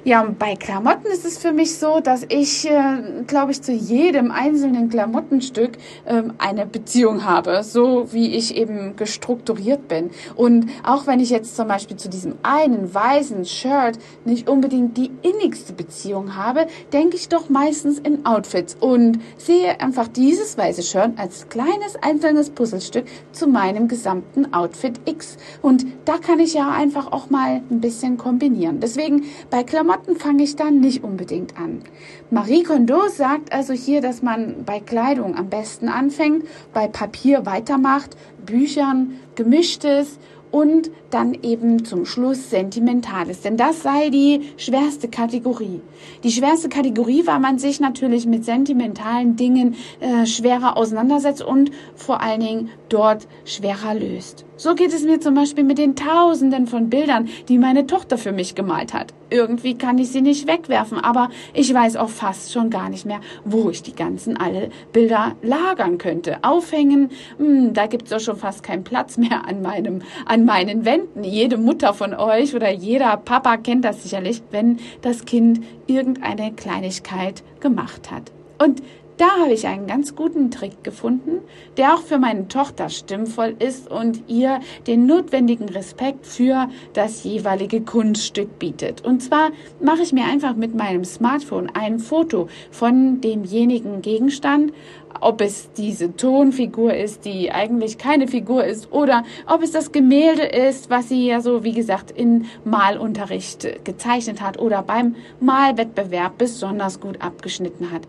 Ja, 0.07 0.23
bei 0.37 0.53
Klamotten 0.55 1.07
ist 1.07 1.25
es 1.25 1.39
für 1.39 1.51
mich 1.51 1.79
so, 1.79 1.99
dass 1.99 2.27
ich, 2.29 2.69
äh, 2.69 3.23
glaube 3.25 3.51
ich, 3.53 3.63
zu 3.63 3.71
jedem 3.71 4.29
einzelnen 4.29 4.87
Klamottenstück 4.87 5.79
äh, 6.05 6.21
eine 6.37 6.67
Beziehung 6.67 7.25
habe, 7.25 7.63
so 7.63 8.13
wie 8.13 8.35
ich 8.35 8.55
eben 8.55 8.95
gestrukturiert 8.97 9.87
bin. 9.87 10.11
Und 10.35 10.69
auch 10.83 11.07
wenn 11.07 11.19
ich 11.19 11.31
jetzt 11.31 11.55
zum 11.55 11.67
Beispiel 11.67 11.97
zu 11.97 12.07
diesem 12.07 12.35
einen 12.43 12.93
weißen 12.93 13.45
Shirt 13.45 13.97
nicht 14.25 14.47
unbedingt 14.47 14.95
die 14.95 15.09
innigste 15.23 15.73
Beziehung 15.73 16.35
habe, 16.35 16.67
denke 16.93 17.15
ich 17.15 17.27
doch 17.27 17.49
meistens 17.49 17.97
in 17.97 18.27
Outfits 18.27 18.77
und 18.79 19.17
sehe 19.37 19.81
einfach 19.81 20.07
dieses 20.07 20.55
weiße 20.55 20.83
Shirt 20.83 21.13
als 21.17 21.49
kleines 21.49 21.95
einzelnes 21.99 22.51
Puzzlestück 22.51 23.05
zu 23.31 23.47
meinem 23.47 23.87
gesamten 23.87 24.53
Outfit 24.53 25.01
X. 25.05 25.37
Und 25.63 25.83
da 26.05 26.19
kann 26.19 26.39
ich 26.39 26.53
ja 26.53 26.69
einfach 26.69 27.11
auch 27.11 27.31
mal 27.31 27.63
ein 27.71 27.81
bisschen 27.81 28.17
kombinieren. 28.17 28.79
Deswegen 28.79 29.23
bei 29.49 29.63
Klamotten 29.63 29.94
Klamotten 29.95 30.17
fange 30.17 30.43
ich 30.43 30.57
dann 30.57 30.81
nicht 30.81 31.05
unbedingt 31.05 31.57
an. 31.57 31.81
Marie 32.29 32.63
Kondo 32.63 33.07
sagt 33.07 33.53
also 33.53 33.71
hier, 33.71 34.01
dass 34.01 34.21
man 34.21 34.65
bei 34.65 34.81
Kleidung 34.81 35.37
am 35.37 35.49
besten 35.49 35.87
anfängt, 35.87 36.43
bei 36.73 36.89
Papier 36.89 37.45
weitermacht, 37.45 38.17
Büchern, 38.45 39.13
gemischtes 39.35 40.19
und 40.51 40.91
dann 41.11 41.33
eben 41.33 41.85
zum 41.85 42.05
Schluss 42.05 42.49
Sentimentales. 42.49 43.41
Denn 43.41 43.55
das 43.55 43.83
sei 43.83 44.09
die 44.09 44.49
schwerste 44.57 45.07
Kategorie. 45.07 45.79
Die 46.23 46.31
schwerste 46.31 46.67
Kategorie, 46.67 47.25
weil 47.25 47.39
man 47.39 47.57
sich 47.57 47.79
natürlich 47.79 48.25
mit 48.25 48.43
sentimentalen 48.43 49.37
Dingen 49.37 49.75
äh, 50.01 50.25
schwerer 50.25 50.75
auseinandersetzt 50.75 51.41
und 51.41 51.71
vor 51.95 52.21
allen 52.21 52.41
Dingen 52.41 52.69
dort 52.89 53.27
schwerer 53.45 53.93
löst. 53.93 54.45
So 54.57 54.73
geht 54.73 54.93
es 54.93 55.03
mir 55.03 55.19
zum 55.19 55.35
Beispiel 55.35 55.65
mit 55.65 55.77
den 55.77 55.97
Tausenden 55.97 56.65
von 56.65 56.89
Bildern, 56.89 57.27
die 57.49 57.57
meine 57.57 57.87
Tochter 57.87 58.17
für 58.17 58.31
mich 58.31 58.55
gemalt 58.55 58.93
hat. 58.93 59.13
Irgendwie 59.29 59.77
kann 59.77 59.97
ich 59.97 60.11
sie 60.11 60.21
nicht 60.21 60.47
wegwerfen, 60.47 60.97
aber 60.97 61.29
ich 61.53 61.73
weiß 61.73 61.97
auch 61.97 62.07
fast 62.07 62.53
schon 62.53 62.69
gar 62.69 62.87
nicht 62.87 63.05
mehr, 63.05 63.19
wo 63.43 63.69
ich 63.69 63.83
die 63.83 63.95
ganzen 63.95 64.37
alle 64.37 64.69
Bilder 64.93 65.35
lagern 65.41 65.97
könnte. 65.97 66.37
Aufhängen, 66.41 67.09
hm, 67.37 67.73
da 67.73 67.87
gibt's 67.87 68.11
doch 68.11 68.21
schon 68.21 68.37
fast 68.37 68.63
keinen 68.63 68.85
Platz 68.85 69.17
mehr 69.17 69.45
an 69.45 69.61
meinem, 69.61 70.01
an 70.25 70.45
meinen 70.45 70.85
Wänden. 70.85 71.25
Jede 71.25 71.57
Mutter 71.57 71.93
von 71.93 72.13
euch 72.13 72.55
oder 72.55 72.71
jeder 72.71 73.17
Papa 73.17 73.57
kennt 73.57 73.83
das 73.83 74.03
sicherlich, 74.03 74.41
wenn 74.51 74.79
das 75.01 75.25
Kind 75.25 75.65
irgendeine 75.85 76.53
Kleinigkeit 76.53 77.43
gemacht 77.59 78.09
hat. 78.09 78.31
Und 78.57 78.81
da 79.17 79.29
habe 79.41 79.53
ich 79.53 79.67
einen 79.67 79.87
ganz 79.87 80.15
guten 80.15 80.51
Trick 80.51 80.83
gefunden, 80.83 81.39
der 81.77 81.93
auch 81.93 82.01
für 82.01 82.17
meine 82.17 82.47
Tochter 82.47 82.89
stimmvoll 82.89 83.55
ist 83.59 83.89
und 83.89 84.23
ihr 84.27 84.59
den 84.87 85.05
notwendigen 85.05 85.69
Respekt 85.69 86.25
für 86.25 86.69
das 86.93 87.23
jeweilige 87.23 87.81
Kunststück 87.81 88.59
bietet. 88.59 89.05
Und 89.05 89.21
zwar 89.21 89.51
mache 89.79 90.01
ich 90.01 90.13
mir 90.13 90.25
einfach 90.25 90.55
mit 90.55 90.75
meinem 90.75 91.05
Smartphone 91.05 91.69
ein 91.73 91.99
Foto 91.99 92.47
von 92.71 93.21
demjenigen 93.21 94.01
Gegenstand 94.01 94.73
ob 95.21 95.41
es 95.41 95.71
diese 95.73 96.15
Tonfigur 96.15 96.93
ist, 96.93 97.25
die 97.25 97.51
eigentlich 97.51 97.97
keine 97.97 98.27
Figur 98.27 98.63
ist, 98.63 98.91
oder 98.91 99.23
ob 99.47 99.63
es 99.63 99.71
das 99.71 99.91
Gemälde 99.91 100.43
ist, 100.43 100.89
was 100.89 101.09
sie 101.09 101.27
ja 101.27 101.41
so, 101.41 101.63
wie 101.63 101.73
gesagt, 101.73 102.11
in 102.11 102.45
Malunterricht 102.63 103.83
gezeichnet 103.83 104.41
hat 104.41 104.59
oder 104.59 104.81
beim 104.81 105.15
Malwettbewerb 105.39 106.37
besonders 106.37 106.99
gut 106.99 107.21
abgeschnitten 107.21 107.91
hat. 107.91 108.03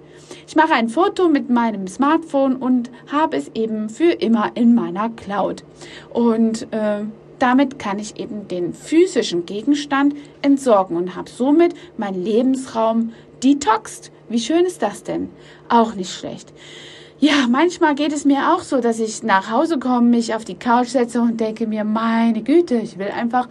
Ich 0.47 0.57
mache 0.57 0.75
ein 0.75 0.89
Foto 0.89 1.29
mit 1.29 1.51
meinem 1.51 1.87
Smartphone 1.87 2.57
und 2.57 2.91
habe 3.11 3.37
es 3.37 3.51
eben 3.55 3.89
für 3.89 4.13
immer 4.13 4.53
in 4.55 4.75
meiner 4.75 5.11
Cloud. 5.11 5.65
Und 6.13 6.73
äh, 6.73 7.03
damit 7.39 7.79
kann 7.79 7.99
ich 7.99 8.19
eben 8.19 8.49
den 8.49 8.73
physischen 8.73 9.45
Gegenstand 9.45 10.15
entsorgen 10.43 10.97
und 10.97 11.17
habe 11.17 11.31
somit 11.31 11.75
meinen 11.99 12.25
Lebensraum 12.25 13.13
detoxed. 13.43 14.11
Wie 14.28 14.40
schön 14.40 14.64
ist 14.64 14.83
das 14.83 15.02
denn? 15.02 15.31
Auch 15.69 15.95
nicht 15.95 16.12
schlecht. 16.12 16.52
Ja, 17.19 17.47
manchmal 17.49 17.95
geht 17.95 18.12
es 18.12 18.25
mir 18.25 18.52
auch 18.52 18.61
so, 18.61 18.81
dass 18.81 19.00
ich 19.00 19.23
nach 19.23 19.50
Hause 19.50 19.78
komme, 19.78 20.09
mich 20.09 20.35
auf 20.35 20.45
die 20.45 20.59
Couch 20.59 20.88
setze 20.88 21.21
und 21.21 21.40
denke 21.40 21.66
mir, 21.66 21.85
meine 21.85 22.43
Güte, 22.43 22.76
ich 22.76 22.99
will 22.99 23.09
einfach 23.09 23.49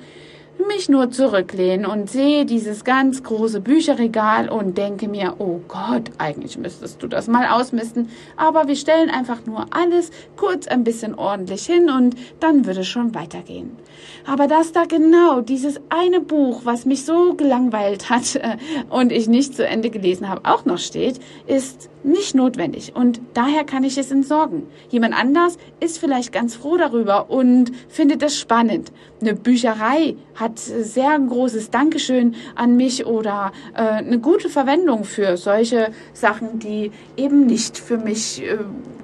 mich 0.67 0.89
nur 0.89 1.11
zurücklehnen 1.11 1.85
und 1.85 2.09
sehe 2.09 2.45
dieses 2.45 2.83
ganz 2.83 3.23
große 3.23 3.61
Bücherregal 3.61 4.49
und 4.49 4.77
denke 4.77 5.07
mir, 5.07 5.35
oh 5.39 5.59
Gott, 5.67 6.11
eigentlich 6.17 6.57
müsstest 6.57 7.01
du 7.03 7.07
das 7.07 7.27
mal 7.27 7.47
ausmisten. 7.47 8.09
Aber 8.37 8.67
wir 8.67 8.75
stellen 8.75 9.09
einfach 9.09 9.45
nur 9.45 9.67
alles 9.71 10.11
kurz 10.35 10.67
ein 10.67 10.83
bisschen 10.83 11.15
ordentlich 11.15 11.65
hin 11.65 11.89
und 11.89 12.15
dann 12.39 12.65
würde 12.65 12.81
es 12.81 12.87
schon 12.87 13.13
weitergehen. 13.15 13.77
Aber 14.25 14.47
dass 14.47 14.71
da 14.71 14.85
genau 14.85 15.41
dieses 15.41 15.79
eine 15.89 16.19
Buch, 16.19 16.61
was 16.63 16.85
mich 16.85 17.05
so 17.05 17.35
gelangweilt 17.35 18.09
hat 18.09 18.35
äh, 18.35 18.57
und 18.89 19.11
ich 19.11 19.27
nicht 19.27 19.55
zu 19.55 19.65
Ende 19.65 19.89
gelesen 19.89 20.29
habe, 20.29 20.41
auch 20.43 20.65
noch 20.65 20.79
steht, 20.79 21.19
ist 21.47 21.89
nicht 22.03 22.35
notwendig 22.35 22.93
und 22.95 23.19
daher 23.33 23.63
kann 23.63 23.83
ich 23.83 23.97
es 23.97 24.11
entsorgen. 24.11 24.63
Jemand 24.89 25.19
anders 25.19 25.57
ist 25.79 25.97
vielleicht 25.97 26.31
ganz 26.31 26.55
froh 26.55 26.77
darüber 26.77 27.29
und 27.29 27.71
findet 27.87 28.21
es 28.21 28.37
spannend. 28.39 28.91
Eine 29.21 29.33
Bücherei 29.33 30.15
hat 30.35 30.44
sehr 30.55 31.11
ein 31.11 31.27
großes 31.27 31.69
Dankeschön 31.69 32.35
an 32.55 32.75
mich 32.75 33.05
oder 33.05 33.51
äh, 33.75 33.81
eine 33.81 34.19
gute 34.19 34.49
Verwendung 34.49 35.03
für 35.03 35.37
solche 35.37 35.91
Sachen, 36.13 36.59
die 36.59 36.91
eben 37.17 37.45
nicht 37.45 37.77
für 37.77 37.97
mich 37.97 38.41
äh, 38.41 38.57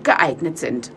geeignet 0.04 0.58
sind. 0.58 0.92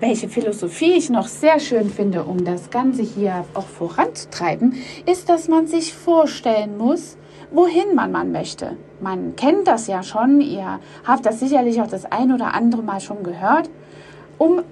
Welche 0.00 0.30
Philosophie 0.30 0.92
ich 0.92 1.10
noch 1.10 1.28
sehr 1.28 1.60
schön 1.60 1.90
finde, 1.90 2.24
um 2.24 2.42
das 2.44 2.70
Ganze 2.70 3.02
hier 3.02 3.44
auch 3.52 3.66
voranzutreiben, 3.66 4.76
ist, 5.04 5.28
dass 5.28 5.46
man 5.46 5.66
sich 5.66 5.92
vorstellen 5.92 6.78
muss, 6.78 7.18
wohin 7.50 7.94
man 7.94 8.10
man 8.10 8.32
möchte. 8.32 8.78
Man 9.00 9.36
kennt 9.36 9.68
das 9.68 9.88
ja 9.88 10.02
schon, 10.02 10.40
ihr 10.40 10.80
habt 11.04 11.26
das 11.26 11.40
sicherlich 11.40 11.82
auch 11.82 11.86
das 11.86 12.06
ein 12.06 12.32
oder 12.32 12.54
andere 12.54 12.82
Mal 12.82 13.00
schon 13.00 13.22
gehört. 13.22 13.68
Um 14.40 14.62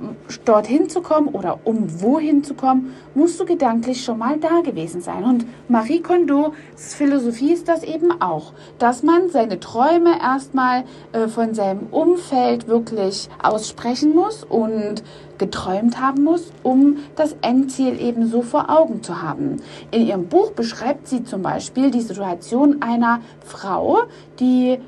dorthin 0.46 0.88
zu 0.88 1.02
kommen 1.02 1.28
oder 1.28 1.58
um 1.64 2.00
wohin 2.00 2.42
zu 2.42 2.54
kommen, 2.54 2.94
musst 3.14 3.38
du 3.38 3.44
gedanklich 3.44 4.02
schon 4.02 4.16
mal 4.16 4.38
da 4.38 4.62
gewesen 4.62 5.02
sein. 5.02 5.24
Und 5.24 5.44
Marie 5.68 6.00
Kondos 6.00 6.54
Philosophie 6.74 7.52
ist 7.52 7.68
das 7.68 7.82
eben 7.82 8.18
auch, 8.22 8.54
dass 8.78 9.02
man 9.02 9.28
seine 9.28 9.60
Träume 9.60 10.18
erstmal 10.22 10.84
äh, 11.12 11.28
von 11.28 11.52
seinem 11.52 11.88
Umfeld 11.90 12.66
wirklich 12.66 13.28
aussprechen 13.42 14.14
muss 14.14 14.42
und 14.42 15.02
geträumt 15.36 16.00
haben 16.00 16.24
muss, 16.24 16.50
um 16.62 16.96
das 17.14 17.36
Endziel 17.42 18.00
eben 18.00 18.26
so 18.26 18.40
vor 18.40 18.70
Augen 18.70 19.02
zu 19.02 19.20
haben. 19.20 19.58
In 19.90 20.06
ihrem 20.06 20.28
Buch 20.28 20.52
beschreibt 20.52 21.08
sie 21.08 21.24
zum 21.24 21.42
Beispiel 21.42 21.90
die 21.90 22.00
Situation 22.00 22.80
einer 22.80 23.20
Frau, 23.44 23.98
die 24.40 24.78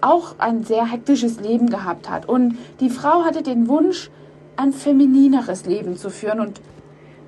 auch 0.00 0.38
ein 0.38 0.64
sehr 0.64 0.90
hektisches 0.90 1.40
Leben 1.40 1.68
gehabt 1.68 2.08
hat. 2.10 2.28
Und 2.28 2.58
die 2.80 2.90
Frau 2.90 3.24
hatte 3.24 3.42
den 3.42 3.68
Wunsch, 3.68 4.10
ein 4.56 4.72
feminineres 4.72 5.66
Leben 5.66 5.96
zu 5.96 6.10
führen. 6.10 6.40
Und 6.40 6.60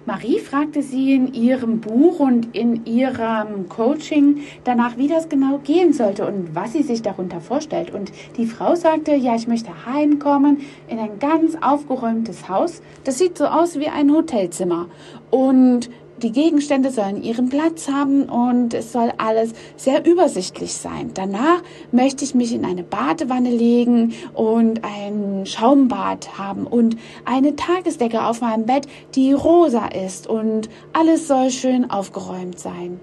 Marie 0.07 0.39
fragte 0.39 0.83
sie 0.83 1.13
in 1.13 1.35
ihrem 1.35 1.81
Buch 1.81 2.19
und 2.19 2.57
in 2.57 2.87
ihrem 2.87 3.69
Coaching 3.69 4.41
danach, 4.65 4.97
wie 4.97 5.09
das 5.09 5.29
genau 5.29 5.59
gehen 5.59 5.93
sollte 5.93 6.27
und 6.27 6.55
was 6.55 6.73
sie 6.73 6.83
sich 6.83 7.03
darunter 7.03 7.43
vorstellt. 7.43 7.93
Und 7.93 8.11
die 8.39 8.47
Frau 8.47 8.75
sagte, 8.75 9.15
ja, 9.15 9.35
ich 9.35 9.49
möchte 9.49 9.85
heimkommen 9.85 10.63
in 10.89 10.99
ein 10.99 11.19
ganz 11.19 11.59
aufgeräumtes 11.61 12.49
Haus. 12.49 12.81
Das 13.05 13.19
sieht 13.19 13.37
so 13.37 13.45
aus 13.45 13.79
wie 13.79 13.89
ein 13.89 14.11
Hotelzimmer. 14.11 14.87
Und 15.31 15.91
die 16.23 16.33
Gegenstände 16.33 16.91
sollen 16.91 17.23
ihren 17.23 17.49
Platz 17.49 17.89
haben 17.89 18.25
und 18.25 18.75
es 18.75 18.93
soll 18.93 19.13
alles 19.19 19.53
sehr 19.77 20.05
übersichtlich 20.07 20.75
sein. 20.75 21.13
Danach 21.15 21.63
möchte 21.93 22.25
ich 22.25 22.35
mich 22.35 22.53
in 22.53 22.65
eine 22.65 22.83
Badewanne 22.83 23.51
legen 23.51 24.15
und 24.35 24.83
ein 24.85 25.47
Schaumbad 25.47 26.39
haben 26.39 26.67
und 26.67 26.97
eine 27.25 27.57
Tagesdecke 27.57 28.25
auf 28.25 28.41
meinem 28.41 28.67
Bett, 28.67 28.87
die 29.15 29.33
rosa 29.33 29.87
ist 29.87 30.27
und 30.27 30.69
alles 30.93 31.29
soll 31.29 31.51
schön 31.51 31.91
aufgeräumt 31.91 32.59
sein. 32.59 33.01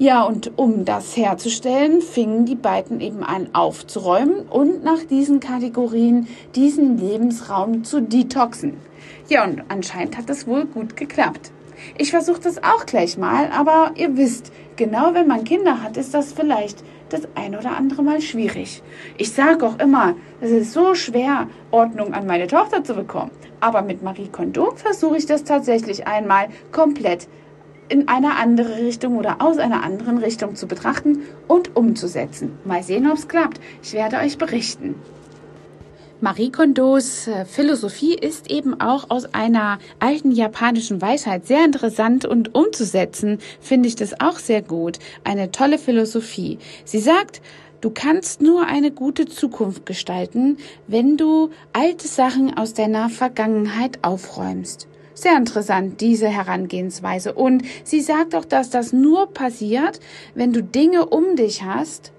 Ja, 0.00 0.22
und 0.22 0.52
um 0.56 0.84
das 0.84 1.16
herzustellen, 1.16 2.02
fingen 2.02 2.46
die 2.46 2.54
beiden 2.54 3.00
eben 3.00 3.24
an 3.24 3.48
aufzuräumen 3.52 4.42
und 4.48 4.84
nach 4.84 5.02
diesen 5.02 5.40
Kategorien 5.40 6.28
diesen 6.54 6.98
Lebensraum 6.98 7.82
zu 7.82 8.00
detoxen. 8.00 8.74
Ja, 9.28 9.44
und 9.44 9.64
anscheinend 9.68 10.16
hat 10.16 10.28
das 10.28 10.46
wohl 10.46 10.66
gut 10.66 10.96
geklappt. 10.96 11.50
Ich 11.96 12.10
versuche 12.10 12.40
das 12.40 12.62
auch 12.62 12.86
gleich 12.86 13.18
mal, 13.18 13.50
aber 13.50 13.92
ihr 13.96 14.16
wisst, 14.16 14.52
genau 14.76 15.14
wenn 15.14 15.26
man 15.26 15.44
Kinder 15.44 15.82
hat, 15.82 15.96
ist 15.96 16.14
das 16.14 16.32
vielleicht 16.32 16.82
das 17.08 17.22
ein 17.34 17.56
oder 17.56 17.76
andere 17.76 18.02
Mal 18.02 18.20
schwierig. 18.20 18.82
Ich 19.16 19.32
sage 19.32 19.66
auch 19.66 19.78
immer, 19.78 20.14
es 20.40 20.50
ist 20.50 20.72
so 20.72 20.94
schwer, 20.94 21.48
Ordnung 21.70 22.14
an 22.14 22.26
meine 22.26 22.46
Tochter 22.46 22.84
zu 22.84 22.94
bekommen. 22.94 23.30
Aber 23.60 23.82
mit 23.82 24.02
Marie 24.02 24.28
Kondo 24.28 24.72
versuche 24.76 25.16
ich 25.16 25.26
das 25.26 25.44
tatsächlich 25.44 26.06
einmal 26.06 26.48
komplett 26.70 27.28
in 27.88 28.08
eine 28.08 28.36
andere 28.36 28.76
Richtung 28.76 29.16
oder 29.16 29.36
aus 29.40 29.58
einer 29.58 29.82
anderen 29.82 30.18
Richtung 30.18 30.54
zu 30.54 30.68
betrachten 30.68 31.22
und 31.46 31.74
umzusetzen. 31.74 32.58
Mal 32.64 32.82
sehen, 32.82 33.10
ob 33.10 33.16
es 33.16 33.28
klappt. 33.28 33.60
Ich 33.82 33.94
werde 33.94 34.18
euch 34.18 34.38
berichten. 34.38 34.94
Marie 36.20 36.50
Kondos 36.50 37.28
äh, 37.28 37.44
Philosophie 37.44 38.14
ist 38.14 38.50
eben 38.50 38.80
auch 38.80 39.08
aus 39.08 39.32
einer 39.34 39.78
alten 40.00 40.32
japanischen 40.32 41.00
Weisheit 41.00 41.46
sehr 41.46 41.64
interessant 41.64 42.24
und 42.24 42.56
umzusetzen 42.56 43.38
finde 43.60 43.86
ich 43.86 43.94
das 43.94 44.20
auch 44.20 44.40
sehr 44.40 44.60
gut. 44.60 44.98
Eine 45.22 45.52
tolle 45.52 45.78
Philosophie. 45.78 46.58
Sie 46.84 46.98
sagt, 46.98 47.40
Du 47.80 47.90
kannst 47.90 48.42
nur 48.42 48.66
eine 48.66 48.90
gute 48.90 49.26
Zukunft 49.26 49.86
gestalten, 49.86 50.56
wenn 50.88 51.16
du 51.16 51.50
alte 51.72 52.08
Sachen 52.08 52.56
aus 52.58 52.74
deiner 52.74 53.08
Vergangenheit 53.08 54.00
aufräumst. 54.02 54.88
Sehr 55.14 55.36
interessant, 55.36 56.00
diese 56.00 56.26
Herangehensweise. 56.26 57.34
Und 57.34 57.62
sie 57.84 58.00
sagt 58.00 58.34
auch, 58.34 58.44
dass 58.44 58.70
das 58.70 58.92
nur 58.92 59.32
passiert, 59.32 60.00
wenn 60.34 60.52
du 60.52 60.60
Dinge 60.60 61.06
um 61.06 61.36
dich 61.36 61.62
hast, 61.62 62.10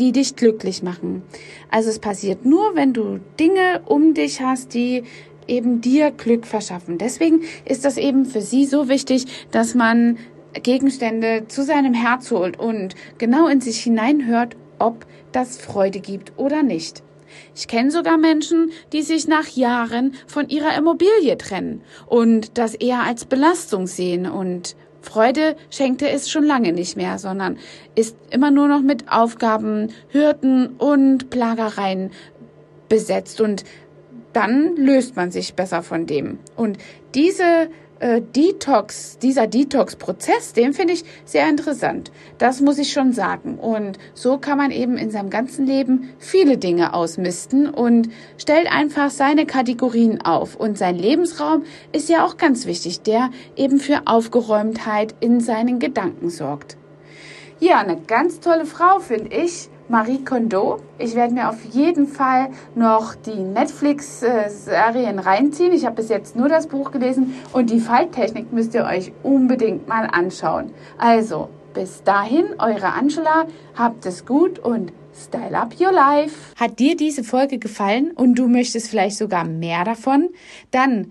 die 0.00 0.12
dich 0.12 0.34
glücklich 0.34 0.82
machen. 0.82 1.22
Also 1.70 1.90
es 1.90 1.98
passiert 1.98 2.44
nur, 2.44 2.74
wenn 2.74 2.92
du 2.92 3.20
Dinge 3.38 3.82
um 3.84 4.14
dich 4.14 4.40
hast, 4.40 4.74
die 4.74 5.04
eben 5.46 5.80
dir 5.80 6.10
Glück 6.10 6.46
verschaffen. 6.46 6.96
Deswegen 6.96 7.42
ist 7.66 7.84
das 7.84 7.98
eben 7.98 8.24
für 8.24 8.40
sie 8.40 8.64
so 8.64 8.88
wichtig, 8.88 9.26
dass 9.50 9.74
man 9.74 10.16
Gegenstände 10.54 11.44
zu 11.48 11.62
seinem 11.62 11.94
Herz 11.94 12.30
holt 12.30 12.58
und 12.58 12.94
genau 13.18 13.46
in 13.46 13.60
sich 13.60 13.80
hineinhört, 13.80 14.56
ob 14.78 15.06
das 15.32 15.58
Freude 15.58 16.00
gibt 16.00 16.32
oder 16.36 16.62
nicht. 16.62 17.02
Ich 17.54 17.68
kenne 17.68 17.90
sogar 17.90 18.16
Menschen, 18.16 18.70
die 18.92 19.02
sich 19.02 19.28
nach 19.28 19.48
Jahren 19.48 20.14
von 20.26 20.48
ihrer 20.48 20.76
Immobilie 20.76 21.38
trennen 21.38 21.82
und 22.06 22.58
das 22.58 22.74
eher 22.74 23.02
als 23.02 23.24
Belastung 23.24 23.86
sehen 23.86 24.26
und 24.26 24.74
Freude 25.02 25.56
schenkte 25.70 26.08
es 26.08 26.30
schon 26.30 26.44
lange 26.44 26.72
nicht 26.72 26.96
mehr, 26.96 27.18
sondern 27.18 27.58
ist 27.94 28.16
immer 28.30 28.50
nur 28.50 28.68
noch 28.68 28.82
mit 28.82 29.10
Aufgaben, 29.10 29.88
Hürden 30.08 30.76
und 30.76 31.30
Plagereien 31.30 32.10
besetzt 32.88 33.40
und 33.40 33.64
dann 34.32 34.76
löst 34.76 35.16
man 35.16 35.30
sich 35.30 35.54
besser 35.54 35.82
von 35.82 36.06
dem. 36.06 36.38
Und 36.56 36.78
diese 37.14 37.68
äh, 38.00 38.20
Detox, 38.20 39.18
dieser 39.18 39.46
Detox-Prozess, 39.46 40.52
den 40.52 40.72
finde 40.72 40.94
ich 40.94 41.04
sehr 41.24 41.48
interessant. 41.48 42.10
Das 42.38 42.60
muss 42.60 42.78
ich 42.78 42.92
schon 42.92 43.12
sagen. 43.12 43.58
Und 43.58 43.98
so 44.14 44.38
kann 44.38 44.58
man 44.58 44.70
eben 44.70 44.96
in 44.96 45.10
seinem 45.10 45.30
ganzen 45.30 45.66
Leben 45.66 46.10
viele 46.18 46.58
Dinge 46.58 46.94
ausmisten 46.94 47.68
und 47.68 48.08
stellt 48.38 48.72
einfach 48.72 49.10
seine 49.10 49.46
Kategorien 49.46 50.20
auf. 50.22 50.56
Und 50.56 50.78
sein 50.78 50.96
Lebensraum 50.96 51.64
ist 51.92 52.08
ja 52.08 52.24
auch 52.24 52.36
ganz 52.36 52.66
wichtig, 52.66 53.02
der 53.02 53.30
eben 53.56 53.78
für 53.78 54.02
Aufgeräumtheit 54.06 55.14
in 55.20 55.40
seinen 55.40 55.78
Gedanken 55.78 56.30
sorgt. 56.30 56.76
Ja, 57.60 57.78
eine 57.78 58.00
ganz 58.00 58.40
tolle 58.40 58.64
Frau 58.64 59.00
finde 59.00 59.36
ich. 59.36 59.68
Marie 59.90 60.24
Kondo. 60.24 60.78
Ich 60.98 61.16
werde 61.16 61.34
mir 61.34 61.50
auf 61.50 61.64
jeden 61.72 62.06
Fall 62.06 62.50
noch 62.76 63.16
die 63.16 63.42
Netflix-Serien 63.42 65.18
reinziehen. 65.18 65.72
Ich 65.72 65.84
habe 65.84 65.96
bis 65.96 66.08
jetzt 66.08 66.36
nur 66.36 66.48
das 66.48 66.68
Buch 66.68 66.92
gelesen 66.92 67.34
und 67.52 67.70
die 67.70 67.80
Falttechnik 67.80 68.52
müsst 68.52 68.72
ihr 68.74 68.84
euch 68.84 69.10
unbedingt 69.24 69.88
mal 69.88 70.06
anschauen. 70.06 70.70
Also, 70.96 71.48
bis 71.74 72.04
dahin, 72.04 72.44
eure 72.58 72.92
Angela, 72.92 73.46
habt 73.74 74.06
es 74.06 74.24
gut 74.24 74.60
und 74.60 74.92
Style 75.12 75.58
Up 75.58 75.74
Your 75.80 75.90
Life. 75.90 76.36
Hat 76.54 76.78
dir 76.78 76.96
diese 76.96 77.24
Folge 77.24 77.58
gefallen 77.58 78.12
und 78.12 78.36
du 78.36 78.46
möchtest 78.46 78.90
vielleicht 78.90 79.16
sogar 79.16 79.44
mehr 79.44 79.82
davon? 79.82 80.28
Dann 80.70 81.10